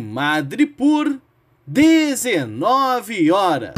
[0.00, 1.20] Madripoor,
[1.66, 3.74] 19 horas.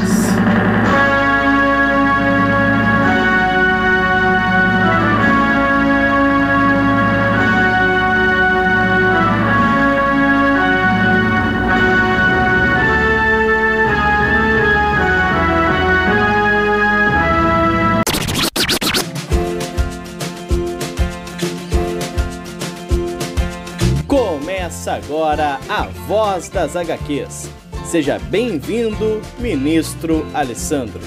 [24.93, 27.49] Agora a Voz das HQs.
[27.85, 31.01] Seja bem-vindo, Ministro Alessandro.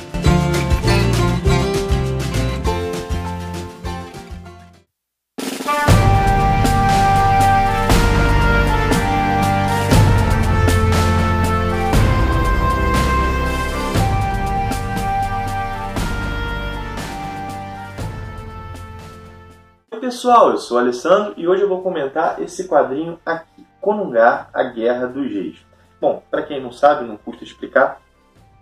[19.92, 24.50] Oi pessoal, eu sou o Alessandro e hoje eu vou comentar esse quadrinho aqui, Conungar,
[24.52, 25.64] a Guerra dos Reis.
[26.00, 28.02] Bom, para quem não sabe, não custa explicar,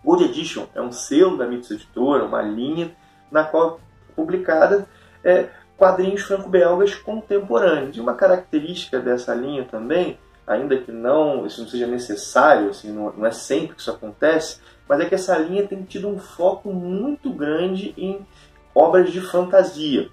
[0.04, 2.94] Gold Edition é um selo da Mitos Editora, uma linha
[3.30, 4.86] na qual é publicada
[5.24, 7.96] é, quadrinhos franco-belgas contemporâneos.
[7.96, 13.10] E uma característica dessa linha também, ainda que não isso não seja necessário, assim, não,
[13.14, 16.70] não é sempre que isso acontece, mas é que essa linha tem tido um foco
[16.70, 18.26] muito grande em
[18.74, 20.06] obras de fantasia.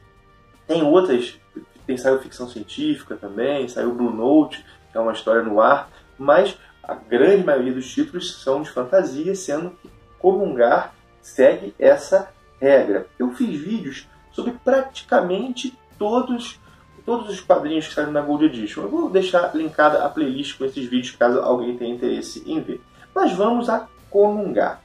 [0.66, 1.38] Tem outras,
[1.86, 4.64] tem saiu ficção científica também, saiu Blue Note,
[4.98, 9.72] é uma história no ar, mas a grande maioria dos títulos são de fantasia, sendo
[9.72, 9.90] que
[10.20, 13.08] Comungar segue essa regra.
[13.18, 16.60] Eu fiz vídeos sobre praticamente todos,
[17.06, 18.84] todos os quadrinhos que saíram na Gold Edition.
[18.84, 22.82] Eu vou deixar linkada a playlist com esses vídeos caso alguém tenha interesse em ver.
[23.14, 24.82] Mas vamos a Comungar.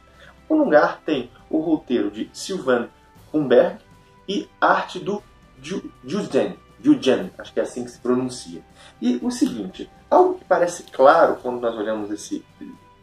[0.46, 2.88] Comungar tem o roteiro de Sylvain
[3.32, 3.78] Humberg
[4.28, 5.22] e arte do
[5.60, 8.62] Jujen, Jujen, acho que é assim que se pronuncia.
[9.00, 12.44] E o seguinte, algo que parece claro quando nós olhamos esse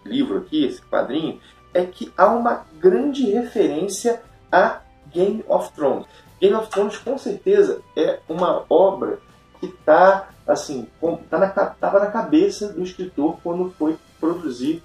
[0.06, 1.40] livro aqui, esse quadrinho,
[1.74, 6.06] é que há uma grande referência a Game of Thrones.
[6.40, 9.20] Game of Thrones com certeza é uma obra
[9.60, 10.88] que está assim,
[11.30, 14.84] tá na, na cabeça do escritor quando foi produzir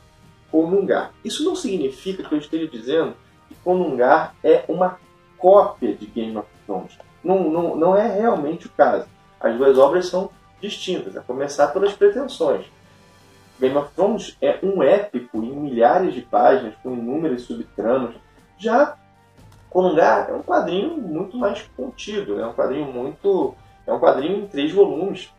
[0.50, 1.12] Comungar.
[1.23, 3.15] Isso não significa que eu esteja dizendo
[3.49, 4.99] que Comungar é uma
[5.37, 6.97] cópia de Game of Thrones.
[7.23, 9.06] Não, não, não é realmente o caso.
[9.39, 10.31] As duas obras são
[10.61, 12.67] distintas, a começar pelas pretensões.
[13.61, 18.15] Game of Thrones é um épico em milhares de páginas, com inúmeras subtramas.
[18.57, 18.97] Já
[19.71, 23.55] Conungar é um quadrinho muito mais contido, é um quadrinho muito.
[23.87, 25.31] é um quadrinho em três volumes.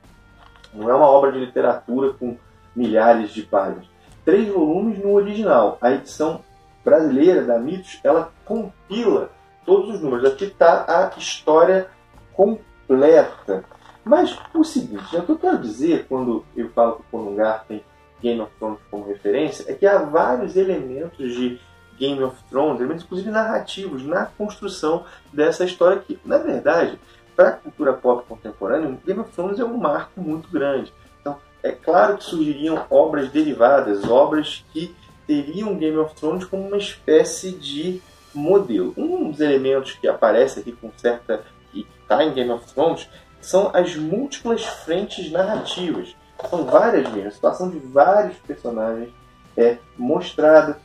[0.73, 2.37] Não é uma obra de literatura com
[2.75, 3.87] milhares de páginas.
[4.23, 5.79] Três volumes no original.
[5.81, 6.41] A edição
[6.85, 9.31] brasileira da Mitos ela compila
[9.65, 10.31] todos os números.
[10.31, 11.87] Aqui está a história
[12.33, 13.63] completa.
[14.09, 17.85] Mas o seguinte, o que eu quero dizer quando eu falo que o Conungar tem
[18.19, 21.61] Game of Thrones como referência é que há vários elementos de
[21.95, 26.99] Game of Thrones, elementos inclusive narrativos, na construção dessa história que, na verdade,
[27.35, 30.91] para a cultura pop contemporânea, Game of Thrones é um marco muito grande.
[31.21, 34.95] Então, é claro que surgiriam obras derivadas, obras que
[35.27, 38.01] teriam Game of Thrones como uma espécie de
[38.33, 38.91] modelo.
[38.97, 41.43] Um dos elementos que aparece aqui com certa.
[41.71, 43.07] que está em Game of Thrones
[43.41, 46.15] são as múltiplas frentes narrativas.
[46.49, 49.09] São várias mesmo, a situação de vários personagens
[49.57, 50.77] é mostrada,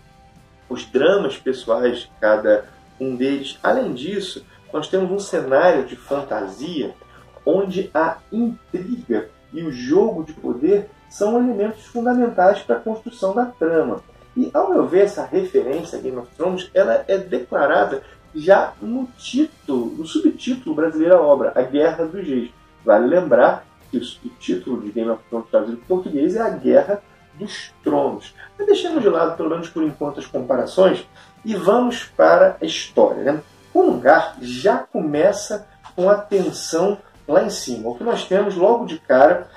[0.69, 3.59] os dramas pessoais de cada um deles.
[3.63, 6.95] Além disso, nós temos um cenário de fantasia
[7.47, 13.47] onde a intriga e o jogo de poder são elementos fundamentais para a construção da
[13.47, 14.03] trama.
[14.37, 18.03] E ao meu ver, essa referência a Game of Thrones ela é declarada
[18.35, 22.51] já no título, no subtítulo brasileiro da obra, A Guerra dos Reis.
[22.85, 27.03] Vale lembrar que o título de Game of Thrones traduzido em português é A Guerra
[27.35, 28.35] dos Tronos.
[28.59, 31.07] Mas deixemos de lado, pelo menos por enquanto, as comparações
[31.45, 33.33] e vamos para a história.
[33.33, 33.43] Né?
[33.73, 37.91] O lugar já começa com a tensão lá em cima.
[37.91, 39.49] O que nós temos logo de cara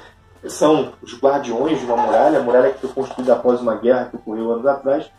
[0.46, 4.16] são os guardiões de uma muralha, a muralha que foi construída após uma guerra que
[4.16, 5.12] ocorreu anos atrás,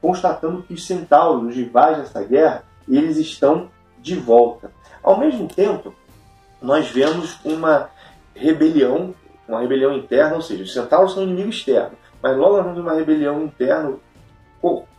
[0.00, 4.70] constatando que os centauros, os rivais dessa guerra, eles estão de volta.
[5.02, 5.94] Ao mesmo tempo,
[6.60, 7.90] nós vemos uma
[8.34, 9.14] rebelião,
[9.48, 12.94] uma rebelião interna, ou seja, os centauros são inimigo externo, mas logo nós vemos uma
[12.94, 13.94] rebelião interna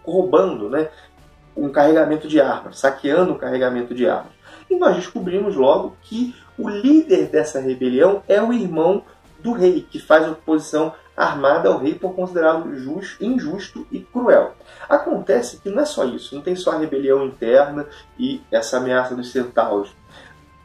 [0.04, 0.90] roubando né,
[1.56, 4.32] um carregamento de armas, saqueando um carregamento de armas.
[4.70, 9.04] E nós descobrimos logo que o líder dessa rebelião é o irmão
[9.40, 12.72] do rei, que faz oposição armada ao rei por considerá-lo
[13.20, 14.56] injusto e cruel.
[14.88, 17.88] Acontece que não é só isso, não tem só a rebelião interna
[18.20, 19.90] e essa ameaça dos centauros.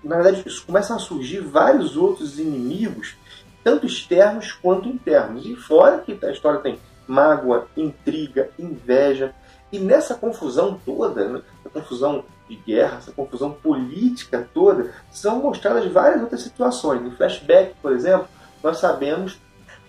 [0.05, 3.17] Na verdade, começam a surgir vários outros inimigos
[3.63, 5.47] tanto externos quanto internos.
[5.47, 9.35] E fora que a história tem mágoa, intriga, inveja.
[9.71, 15.91] E nessa confusão toda, né, a confusão de guerra, essa confusão política toda, são mostradas
[15.91, 17.01] várias outras situações.
[17.01, 18.29] No flashback, por exemplo,
[18.63, 19.39] nós sabemos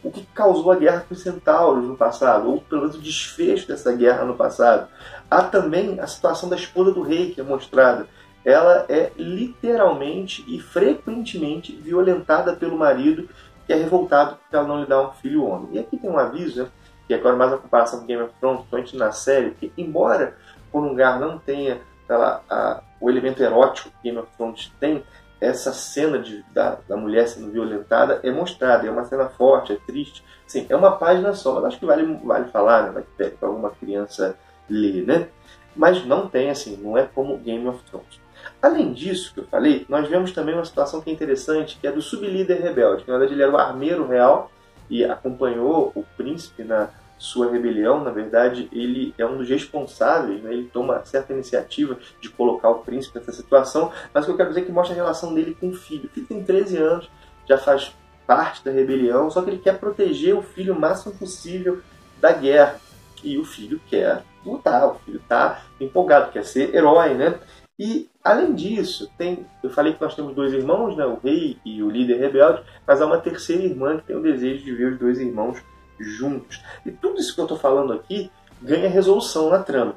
[0.04, 3.68] o que causou a guerra com os centauros no passado, ou pelo menos o desfecho
[3.68, 4.88] dessa guerra no passado.
[5.32, 8.08] Há também a situação da esposa do rei, que é mostrada.
[8.44, 13.30] Ela é literalmente e frequentemente violentada pelo marido,
[13.66, 15.70] que é revoltado porque ela não lhe dá um filho homem.
[15.72, 16.70] E aqui tem um aviso, né,
[17.08, 20.36] que agora mais a comparação com Game of Thrones, principalmente na série, que embora
[20.72, 21.80] Porungar não tenha
[22.10, 25.04] ela, a, o elemento erótico que Game of Thrones tem,
[25.44, 29.76] essa cena de, da, da mulher sendo violentada é mostrada, é uma cena forte, é
[29.76, 30.24] triste.
[30.48, 33.04] Sim, é uma página só, mas acho que vale, vale falar, né?
[33.18, 34.38] para alguma criança
[34.70, 35.28] ler, né?
[35.76, 38.22] Mas não tem assim, não é como Game of Thrones.
[38.62, 41.92] Além disso que eu falei, nós vemos também uma situação que é interessante, que é
[41.92, 44.52] do sublíder rebelde, que na verdade ele era o armeiro real
[44.90, 46.90] e acompanhou o príncipe na
[47.24, 50.52] sua rebelião, na verdade, ele é um dos responsáveis, né?
[50.52, 54.50] ele toma certa iniciativa de colocar o príncipe nessa situação, mas o que eu quero
[54.50, 56.04] dizer é que mostra a relação dele com o filho.
[56.04, 57.10] O filho tem 13 anos,
[57.48, 57.96] já faz
[58.28, 61.80] parte da rebelião, só que ele quer proteger o filho o máximo possível
[62.20, 62.78] da guerra.
[63.24, 67.40] E o filho quer lutar, o filho está empolgado, quer ser herói, né?
[67.80, 71.82] E, além disso, tem, eu falei que nós temos dois irmãos, né, o rei e
[71.82, 75.00] o líder rebelde, mas há uma terceira irmã que tem o desejo de ver os
[75.00, 75.64] dois irmãos
[76.00, 76.64] juntos.
[76.86, 78.32] E tudo isso que eu estou falando aqui
[78.62, 79.96] ganha resolução na trama,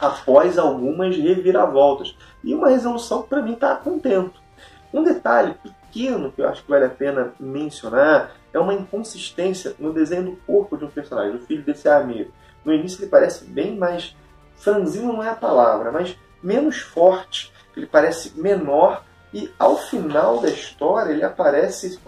[0.00, 2.16] após algumas reviravoltas.
[2.44, 4.40] E uma resolução para mim está contento.
[4.92, 9.92] Um detalhe pequeno que eu acho que vale a pena mencionar é uma inconsistência no
[9.92, 12.32] desenho do corpo de um personagem, do filho desse amigo.
[12.64, 14.14] No início ele parece bem mais
[14.58, 20.48] franzino não é a palavra, mas menos forte, ele parece menor e ao final da
[20.48, 21.98] história ele aparece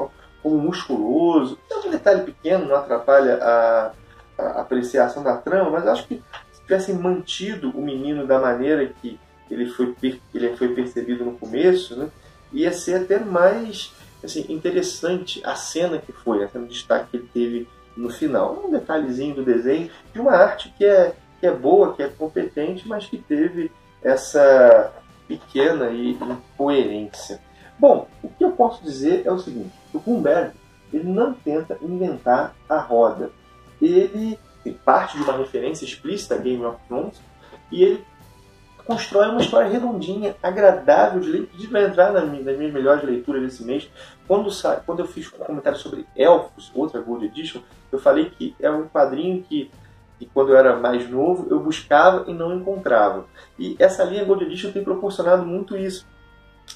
[0.42, 1.58] como musculoso.
[1.70, 3.92] É um detalhe pequeno, não atrapalha a,
[4.38, 6.22] a apreciação da trama, mas acho que
[6.52, 9.19] se tivessem mantido o menino da maneira que
[9.50, 9.94] ele foi,
[10.34, 12.08] ele foi percebido no começo, né,
[12.52, 13.92] ia ser até mais
[14.22, 18.62] assim, interessante a cena que foi, a cena de destaque que ele teve no final.
[18.64, 22.87] Um detalhezinho do desenho de uma arte que é, que é boa, que é competente,
[22.87, 23.70] mas que teve
[24.02, 24.92] essa
[25.26, 27.40] pequena incoerência.
[27.80, 30.52] Bom, o que eu posso dizer é o seguinte: o Gutenberg
[30.92, 33.30] ele não tenta inventar a roda.
[33.80, 37.18] Ele tem parte de uma referência explícita a Game of Thrones
[37.72, 38.04] e ele
[38.84, 43.64] constrói uma história redondinha, agradável de ler, que vai entrar nas minhas, melhores leituras desse
[43.64, 43.88] mês.
[44.26, 44.50] Quando,
[44.84, 48.88] quando eu fiz um comentário sobre Elfos, outra Gold Edition, eu falei que é um
[48.88, 49.70] quadrinho que,
[50.18, 53.24] que quando eu era mais novo eu buscava e não encontrava.
[53.58, 56.04] E essa linha Gold Edition tem proporcionado muito isso.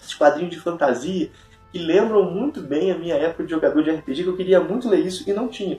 [0.01, 1.31] Esses quadrinhos de fantasia
[1.73, 4.89] que lembram muito bem a minha época de jogador de RPG, que eu queria muito
[4.89, 5.79] ler isso e não tinha.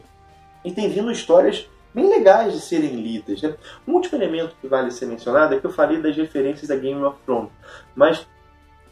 [0.63, 3.41] E tem vindo histórias bem legais de serem lidas.
[3.41, 3.55] Né?
[3.87, 7.01] Um último elemento que vale ser mencionado é que eu falei das referências da Game
[7.01, 7.49] of Thrones,
[7.95, 8.27] mas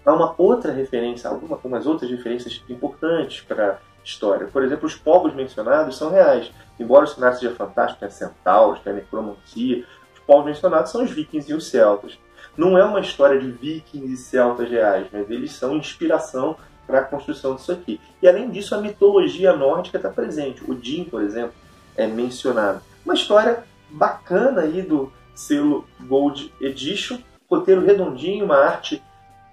[0.06, 4.48] há uma outra referência, algumas outras referências importantes para a história.
[4.48, 6.52] Por exemplo, os povos mencionados são reais.
[6.80, 11.52] Embora o cenário seja fantástico, tem centauros, tem necromancia, os povos mencionados são os vikings
[11.52, 12.18] e os celtas.
[12.56, 16.56] Não é uma história de vikings e celtas reais, mas eles são inspiração
[16.86, 18.00] para a construção disso aqui.
[18.22, 20.64] E além disso, a mitologia nórdica está presente.
[20.70, 21.54] O Jin, por exemplo,
[21.96, 22.82] é mencionado.
[23.04, 27.18] Uma história bacana aí do selo Gold Edition,
[27.50, 29.02] roteiro redondinho, uma arte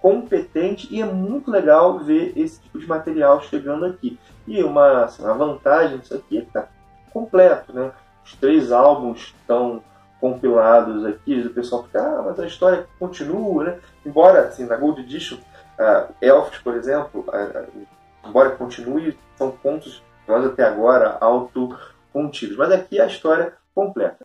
[0.00, 4.18] competente e é muito legal ver esse tipo de material chegando aqui.
[4.46, 6.68] E uma, assim, uma vantagem disso aqui é que está
[7.12, 7.92] completo, né?
[8.24, 9.82] Os três álbuns estão
[10.20, 13.78] compilados aqui, o pessoal fica, ah, mas a história continua, né?
[14.04, 17.86] Embora, assim, na Gold Edition uh, Elft, por exemplo, uh,
[18.26, 22.56] embora continue, são pontos nós até agora autocontidos.
[22.56, 24.24] Mas aqui é a história completa.